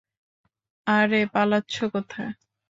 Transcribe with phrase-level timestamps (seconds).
[0.87, 2.31] আরে পালাচ্ছো কোথায়?